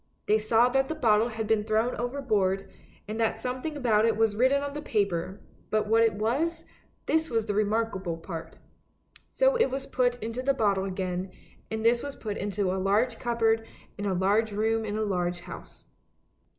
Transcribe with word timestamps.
They 0.25 0.39
saw 0.39 0.67
that 0.69 0.87
the 0.89 0.95
bottle 0.95 1.27
had 1.29 1.45
been 1.45 1.63
thrown 1.63 1.93
overboard, 1.95 2.67
and 3.07 3.19
that 3.19 3.39
something 3.39 3.77
about 3.77 4.03
it 4.03 4.17
was 4.17 4.35
written 4.35 4.63
on 4.63 4.73
the 4.73 4.81
paper, 4.81 5.39
but 5.69 5.85
what 5.85 6.01
it 6.01 6.13
was, 6.15 6.65
this 7.05 7.29
was 7.29 7.45
the 7.45 7.53
remarkable 7.53 8.17
part. 8.17 8.57
So 9.29 9.55
it 9.55 9.69
was 9.69 9.85
put 9.85 10.15
into 10.17 10.41
the 10.41 10.55
bottle 10.55 10.85
again, 10.85 11.29
and 11.69 11.85
this 11.85 12.01
was 12.01 12.15
put 12.15 12.37
into 12.37 12.73
a 12.73 12.81
large 12.81 13.19
cupboard 13.19 13.67
in 13.95 14.07
a 14.07 14.15
large 14.15 14.51
room 14.51 14.85
in 14.85 14.97
a 14.97 15.03
large 15.03 15.41
house. 15.41 15.83